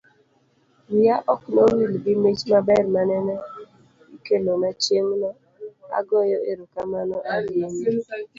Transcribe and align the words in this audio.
wiya 0.89 1.15
ok 1.33 1.41
no 1.55 1.63
wil 1.73 1.93
gi 2.03 2.13
mich 2.23 2.41
maber 2.51 2.83
manene 2.93 3.35
ikelona 4.15 4.69
chieng'no. 4.83 5.29
agoyo 5.97 6.37
erokamano 6.51 7.17
ahinya 7.33 7.97